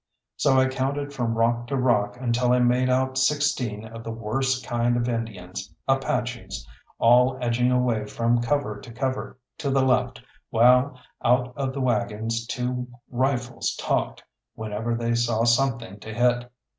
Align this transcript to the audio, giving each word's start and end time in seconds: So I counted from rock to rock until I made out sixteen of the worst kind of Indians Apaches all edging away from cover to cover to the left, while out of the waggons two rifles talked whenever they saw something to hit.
So 0.35 0.57
I 0.59 0.67
counted 0.67 1.13
from 1.13 1.37
rock 1.37 1.67
to 1.67 1.75
rock 1.77 2.17
until 2.19 2.53
I 2.53 2.57
made 2.57 2.89
out 2.89 3.19
sixteen 3.19 3.85
of 3.85 4.03
the 4.03 4.09
worst 4.09 4.65
kind 4.65 4.97
of 4.97 5.07
Indians 5.07 5.71
Apaches 5.87 6.67
all 6.97 7.37
edging 7.39 7.71
away 7.71 8.07
from 8.07 8.41
cover 8.41 8.79
to 8.81 8.91
cover 8.91 9.37
to 9.59 9.69
the 9.69 9.83
left, 9.85 10.19
while 10.49 10.99
out 11.23 11.53
of 11.55 11.71
the 11.71 11.81
waggons 11.81 12.47
two 12.47 12.87
rifles 13.11 13.75
talked 13.75 14.23
whenever 14.55 14.95
they 14.95 15.13
saw 15.13 15.43
something 15.43 15.99
to 15.99 16.11
hit. 16.11 16.51